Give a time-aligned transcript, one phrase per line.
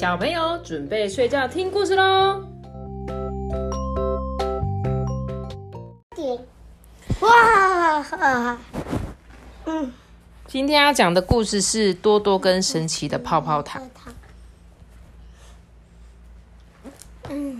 [0.00, 2.42] 小朋友准备睡觉听故事喽。
[6.16, 6.38] 点，
[7.20, 8.56] 哇，
[9.66, 9.92] 嗯，
[10.46, 13.82] 今天要讲的故事是多多跟神奇的泡泡糖。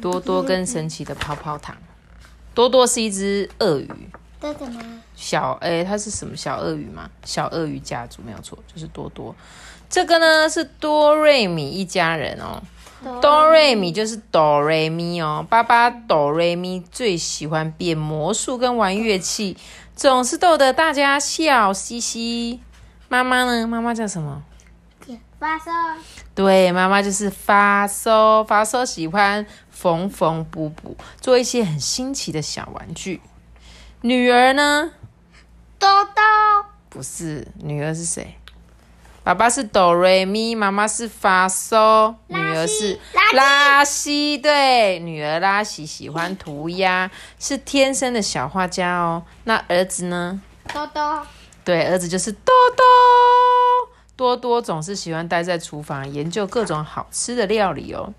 [0.00, 1.77] 多多跟神奇的泡泡糖。
[2.54, 4.09] 多多是一只鳄鱼，
[5.14, 7.11] 小诶，它是什么小鳄鱼吗？
[7.25, 9.34] 小鳄鱼家族没有错，就是多多。
[9.89, 12.62] 这个呢是多瑞米一家人哦。
[13.22, 19.57] 哆瑞米就是哆瑞咪哦，爸爸哆瑞咪最喜欢变魔术跟玩乐器，
[19.96, 22.61] 总是逗得大家笑嘻嘻。
[23.09, 23.67] 妈妈呢？
[23.67, 24.43] 妈妈叫什么？
[25.39, 25.70] 发烧，
[26.34, 33.22] 对，妈妈就是发烧，发烧喜欢缝缝补补，做一些很新奇的小玩具。
[34.03, 34.92] 女儿呢？
[35.78, 36.22] 豆豆，
[36.89, 38.36] 不是，女儿是谁？
[39.23, 42.98] 爸爸是哆瑞咪，妈妈是发嗦，女儿是
[43.34, 44.39] 拉西。
[44.39, 49.23] 对，女儿拉西喜欢涂鸦，是天生的小画家哦。
[49.45, 50.41] 那儿子呢？
[50.73, 51.27] 多多，
[51.62, 52.84] 对，儿子就是多多。
[54.17, 58.15] 多多总是喜欢待在厨房研究各种好吃的料理哦。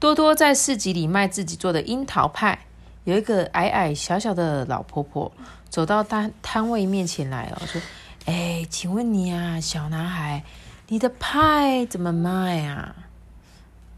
[0.00, 2.66] 多多在市集里卖自己做的樱桃派，
[3.04, 5.30] 有一个矮矮小小的老婆婆
[5.68, 7.80] 走到摊摊位面前来哦，说
[8.26, 10.44] ：“哎，请问你啊，小男孩，
[10.88, 12.94] 你的派怎么卖啊？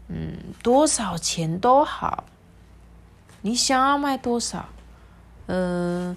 [0.07, 2.23] 嗯，多少钱都好。
[3.41, 4.65] 你想要卖多少？
[5.47, 6.15] 呃，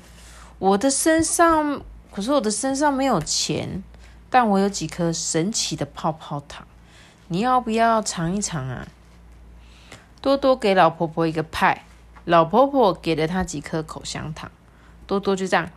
[0.59, 3.83] 我的身上，可是我的身上没有钱。”
[4.31, 6.67] 但我有几颗神奇的泡泡糖，
[7.29, 8.87] 你要不要尝一尝啊？
[10.21, 11.87] 多多给老婆婆一个派，
[12.29, 14.51] 老婆婆给了他几颗口香糖，
[15.07, 15.71] 多多就这样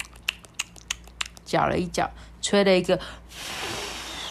[1.45, 2.99] 搅了一搅，吹了一个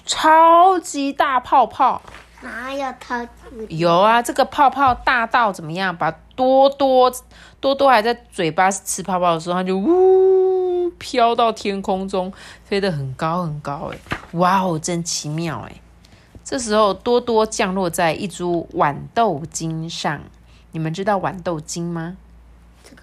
[0.05, 2.03] 超级大泡泡。
[2.43, 3.79] 哪有超级？
[3.79, 5.97] 有啊，这个泡泡大到怎么样？
[5.97, 7.11] 把多多
[7.59, 10.91] 多多还在嘴巴吃泡泡的时候，它就呜。
[10.99, 12.31] 飘到天空中，
[12.65, 13.99] 飞得很高很高，哎，
[14.33, 15.81] 哇哦，真奇妙哎！
[16.45, 20.21] 这时候多多降落在一株豌豆茎上，
[20.73, 22.17] 你们知道豌豆精吗？
[22.83, 23.03] 这个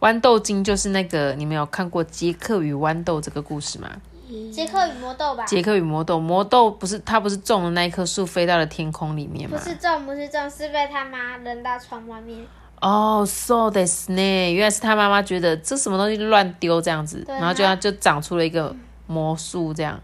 [0.00, 3.90] 豌豆精就是那个，你们有看过《杰克与豌豆》这个故事吗？
[4.52, 5.44] 杰克与魔豆吧？
[5.44, 9.56] 杰克与魔豆，魔豆不是他不是种的那一棵树，飞到了天空里面吗？
[9.56, 12.44] 不是种，不是种，是被他妈扔到窗外面。
[12.80, 14.52] 哦，so this 呢？
[14.52, 18.74] 原来是他妈妈觉得这什么东西乱丢这样子，然后就就长出了一个
[19.06, 19.98] 魔术，这样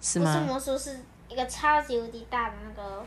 [0.00, 0.32] 是吗？
[0.32, 3.04] 不是魔术，是一个超级无敌大的那个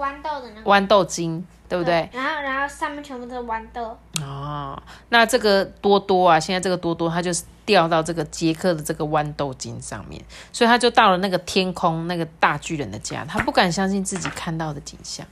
[0.00, 2.08] 豌豆的那个豌豆精，对不对？
[2.12, 3.96] 然后，然后上面全部都是豌豆。
[4.22, 10.20] 哦，那这个多多啊，现在这个多多，它就是掉到这个杰克的这个豌豆精上面，
[10.52, 15.26] 所以他就到了那个天空那个大巨人的家，他不敢相信自己看到的景象。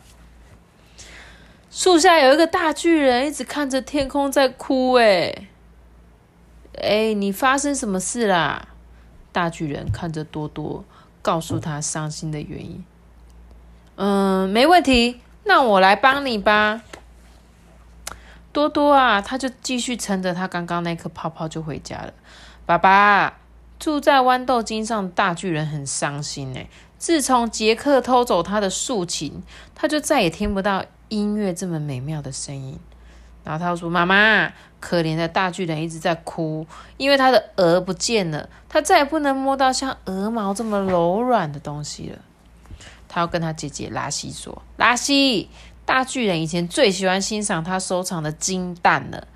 [1.70, 4.94] 树下有一个大巨人，一直看着天空在哭。
[4.94, 5.48] 哎，
[6.80, 8.68] 哎，你发生什么事啦？
[9.32, 10.84] 大巨人看着多多，
[11.20, 12.84] 告诉他伤心的原因。
[14.00, 16.82] 嗯，没问题，那我来帮你吧。
[18.52, 22.12] 多多啊，他就继续撑着他刚刚那颗泡泡就回家了。
[22.64, 23.38] 爸爸，
[23.80, 26.68] 住在豌豆茎上大巨人很伤心哎。
[26.96, 29.42] 自从杰克偷走他的竖琴，
[29.74, 30.84] 他就再也听不到。
[31.08, 32.78] 音乐这么美妙的声音，
[33.42, 36.66] 然后他说：“妈妈，可怜的大巨人一直在哭，
[36.98, 42.18] 因为他的鹅不见了，他再也不能摸到像鹅毛这么柔软的东西了。”
[43.08, 45.48] 他要跟他姐姐拉西说：“拉西，
[45.84, 49.26] 大巨人以前最喜欢欣赏他收藏的金蛋了，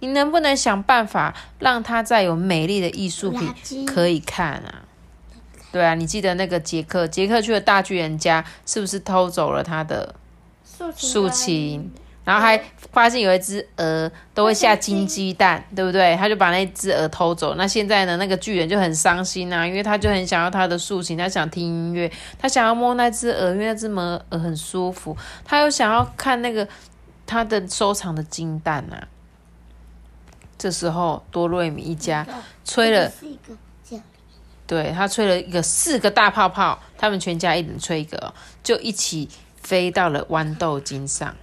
[0.00, 4.82] 你能不能想办法让他再有美丽的艺术品可以看啊？”
[5.72, 10.14] 对啊，你记得那个杰克，杰克去了大巨人家，是不是偷走了他的？
[10.96, 11.92] 竖琴，
[12.24, 12.56] 然后还
[12.92, 16.16] 发现有一只鹅都会下金鸡蛋，对不对？
[16.16, 17.56] 他就把那只鹅偷走。
[17.56, 18.16] 那现在呢？
[18.16, 25.16] 那个巨人就很伤心啊，因为他就很想要他的竖琴，他想听音乐，他想要摸那只鹅，因为那只鹅很舒服。
[25.44, 26.68] 他又想要看那个
[27.26, 29.08] 他的收藏的金蛋啊。
[30.56, 32.24] 这时候多瑞米一家
[32.64, 33.10] 吹了，
[34.66, 38.32] 对他吹了一个四个大泡泡，他们全家一人吹一个，
[38.62, 39.28] 就一起。
[39.62, 41.36] 飞到了豌豆茎上，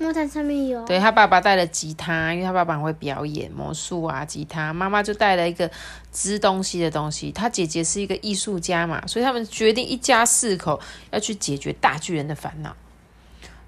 [0.00, 0.84] 木炭上面有。
[0.86, 4.72] 对他爸爸带了吉他，因为他爸爸会表演魔术啊，吉他。
[4.72, 5.70] 妈妈就带了一个
[6.10, 7.30] 织东西的东西。
[7.30, 10.80] 他姐姐是一个艺术家嘛，所以他们决定一家四口
[11.10, 12.74] 要去解决大巨人的烦恼。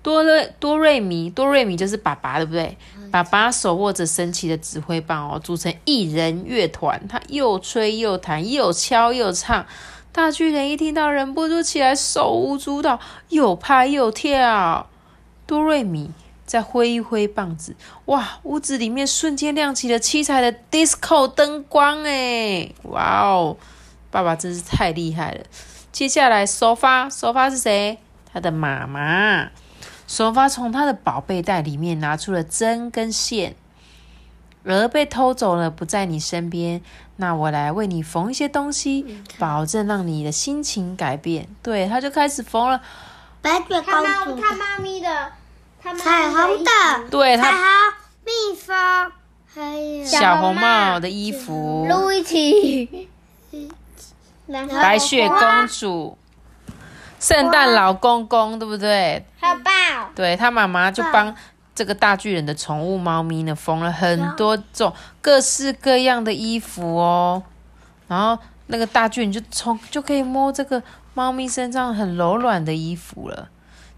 [0.03, 2.77] 多瑞多瑞米多瑞米就是爸爸，对不对？
[3.13, 9.65] 爸爸手握着神奇的指挥棒哦，组成一人乐团，他又吹又弹，又敲又唱。
[10.11, 14.89] 大巨人一听到，忍不住起来手舞足蹈，又拍又跳。
[15.47, 16.11] 多瑞米
[16.45, 17.75] 再挥一挥棒子，
[18.07, 18.41] 哇！
[18.43, 23.57] 屋子里面瞬间亮起了七彩的 disco 灯光，哎，哇哦！
[24.11, 25.45] 爸爸真是太厉害了。
[25.91, 27.99] 接下来，首发，首发是谁？
[28.33, 29.51] 他的妈妈。
[30.07, 33.57] 首发从他的宝贝袋里面拿出了针跟线。
[34.65, 36.83] 鹅被偷走了，不在你身边。
[37.17, 41.49] 那我来为你缝一些东西，保证让你的心情改变。
[41.63, 42.81] 对，他就开始缝了。
[43.41, 45.33] 白雪公他主，猫他妈咪的，
[45.83, 46.71] 彩虹的，
[47.11, 47.59] 对他彩虹
[48.25, 49.13] 蜜蜂，
[49.53, 53.09] 还有小红帽的衣服，路一起，
[54.47, 56.17] 然后白雪公主，
[57.19, 59.25] 圣诞老公公，对不对？
[59.41, 59.71] 还有豹，
[60.15, 61.35] 对他妈妈就帮
[61.75, 67.43] 这个大巨人的宠物猫咪呢缝了很多种各式各样的衣服哦，
[68.09, 68.39] 然后
[68.69, 70.83] 那个大巨人就从就可以摸这个
[71.15, 73.49] 猫咪身上很柔软的衣服了。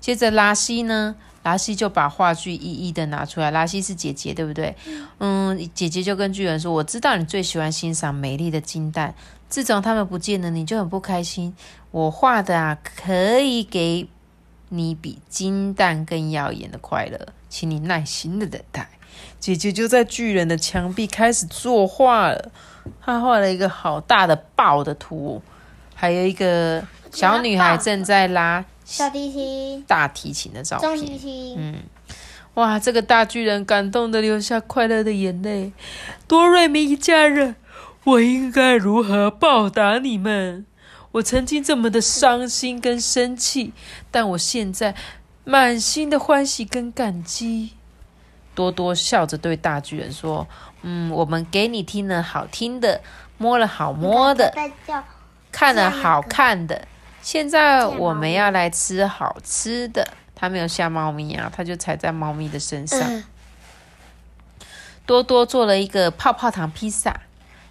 [0.05, 3.51] 接着拉西呢，拉西就把话剧一一的拿出来。
[3.51, 4.77] 拉西是姐姐，对不对？
[5.17, 9.15] 嗯，姐姐就跟巨人说：“我知道你最喜欢欣赏美丽的金蛋，
[9.49, 11.57] 自从他们不见了，你就很不开心。
[11.91, 14.07] 我画的啊，可以给
[14.69, 17.19] 你比金蛋更耀眼的快乐，
[17.49, 18.87] 请你耐心的等待。”
[19.41, 22.53] 姐姐就在巨人的墙壁开始作画了，
[23.01, 25.41] 她画了一个好大的豹的图，
[25.95, 31.19] 还有一个小女孩正在拉小提琴、大提琴的照中提片。
[31.19, 31.75] 琴，嗯，
[32.55, 35.73] 哇，这个大巨人感动的流下快乐的眼泪。
[36.29, 37.57] 多瑞米一家人，
[38.05, 40.67] 我应该如何报答你们？
[41.13, 43.73] 我曾经这么的伤心跟生气，
[44.11, 44.95] 但我现在
[45.45, 47.71] 满心的欢喜跟感激。
[48.55, 50.47] 多多笑着对大巨人说
[50.83, 53.01] ：“嗯，我们给你听了好听的，
[53.39, 54.53] 摸了好摸的，
[55.51, 56.87] 看了好看的，
[57.25, 60.07] 现在我们要来吃好吃的。
[60.37, 63.01] 他没有吓猫咪啊，他就踩在猫咪的身上。
[63.01, 63.25] 嗯
[65.07, 67.15] 多多做了一个泡泡糖披萨，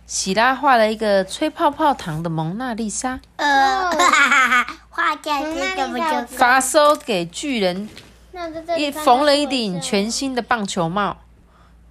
[0.06, 3.90] 喜拉画了一个吹泡泡糖的蒙娜丽莎，呃，
[4.90, 7.90] 画家是怎么就发收给巨人
[8.34, 11.18] 那在这里一缝了一顶全新的棒球帽。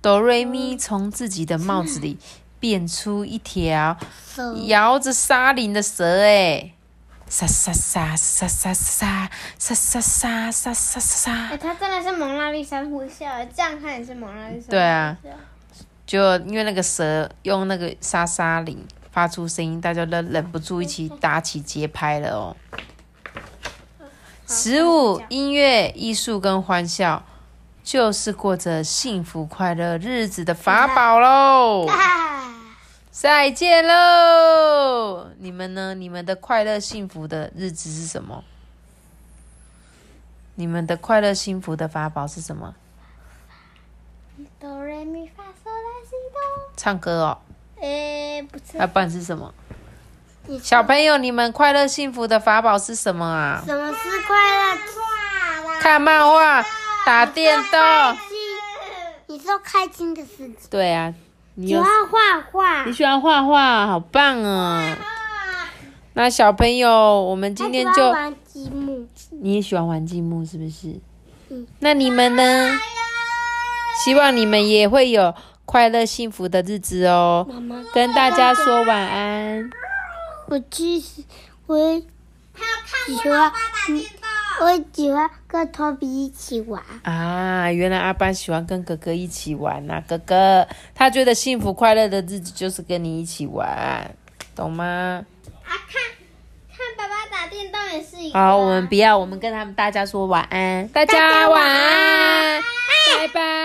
[0.00, 2.18] 哆瑞咪从自己的帽子里
[2.60, 3.96] 变出一条
[4.32, 6.70] 手摇着沙林的蛇，哎，
[7.34, 11.56] 沙沙沙沙沙沙沙沙沙沙沙沙沙哎，。
[11.56, 14.66] 它真的是蒙娜丽莎呼啸，这样看也是蒙娜丽莎。
[14.68, 15.16] 对啊，
[16.04, 22.54] 就因为那个蛇用那个沙沙铃发出声音，大家都忍不住一起打起节拍了哦。
[24.46, 27.24] 食物、音乐、艺术跟欢笑，
[27.82, 31.86] 就是过着幸福快乐日子的法宝喽。
[33.12, 35.26] 啊，再见喽！
[35.38, 35.94] 你们呢？
[35.94, 38.42] 你们的快乐幸福的日子是什么？
[40.54, 42.74] 你们的快乐幸福的法宝是什么？
[44.58, 46.70] 哆来咪发嗦拉西哆。
[46.76, 47.38] 唱歌哦，
[47.80, 49.52] 诶，不是要不然是什么？
[50.62, 53.62] 小朋友，你们快乐幸福的法宝是什么啊？
[53.66, 54.36] 什么是快
[54.74, 55.80] 乐？
[55.80, 56.64] 看漫画、
[57.04, 57.78] 打电动。
[59.26, 61.12] 你说开心的事情，对啊，
[61.54, 64.96] 你喜欢画画你，喜欢画画，好棒啊！
[66.14, 70.98] 那小朋友，我们今天就玩积木，你也喜欢玩积木是不是？
[71.50, 72.70] 嗯那你们呢？
[74.02, 75.34] 希望你们也会有
[75.66, 77.46] 快乐幸福的日子哦。
[77.48, 79.70] 妈妈，跟大家说晚安。
[80.46, 81.22] 我其实
[81.66, 83.52] 我也喜欢，
[83.90, 84.02] 嗯
[84.62, 86.80] 我喜欢跟托比一起玩。
[87.02, 94.14] 啊，原来阿班喜欢跟哥哥一起玩呐、哥哥他觉得幸福快乐的日子就是跟你一起玩，
[94.54, 95.24] 懂吗？
[95.64, 96.00] 啊，看
[96.70, 98.38] 看爸爸打电动也是一个。
[98.38, 102.62] 好，我们不要，我们跟他们大家说晚安，大家晚安，
[103.18, 103.61] 拜拜。